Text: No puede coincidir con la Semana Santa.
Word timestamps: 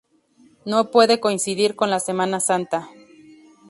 No 0.65 0.89
puede 0.89 1.19
coincidir 1.19 1.75
con 1.75 1.91
la 1.91 1.99
Semana 1.99 2.39
Santa. 2.39 2.89